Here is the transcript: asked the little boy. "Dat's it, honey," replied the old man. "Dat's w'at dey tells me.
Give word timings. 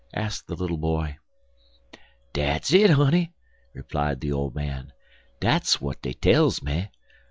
asked 0.15 0.47
the 0.47 0.55
little 0.55 0.79
boy. 0.79 1.15
"Dat's 2.33 2.73
it, 2.73 2.89
honey," 2.89 3.33
replied 3.75 4.19
the 4.19 4.31
old 4.31 4.55
man. 4.55 4.93
"Dat's 5.39 5.73
w'at 5.75 6.01
dey 6.01 6.13
tells 6.13 6.63
me. 6.63 6.89